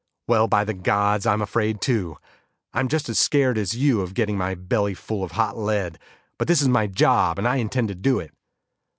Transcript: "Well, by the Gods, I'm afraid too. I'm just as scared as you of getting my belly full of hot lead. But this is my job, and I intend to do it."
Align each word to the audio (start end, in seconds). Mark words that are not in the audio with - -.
"Well, 0.25 0.47
by 0.47 0.63
the 0.63 0.73
Gods, 0.73 1.27
I'm 1.27 1.43
afraid 1.43 1.79
too. 1.79 2.17
I'm 2.73 2.87
just 2.87 3.07
as 3.07 3.19
scared 3.19 3.55
as 3.59 3.75
you 3.75 4.01
of 4.01 4.15
getting 4.15 4.35
my 4.35 4.55
belly 4.55 4.95
full 4.95 5.23
of 5.23 5.33
hot 5.33 5.55
lead. 5.59 5.99
But 6.39 6.47
this 6.47 6.59
is 6.63 6.67
my 6.69 6.87
job, 6.87 7.37
and 7.37 7.47
I 7.47 7.57
intend 7.57 7.89
to 7.89 7.93
do 7.93 8.19
it." 8.19 8.31